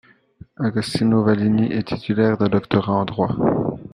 [0.57, 3.35] Agostino Vallini est titulaire d'un doctorat en droit.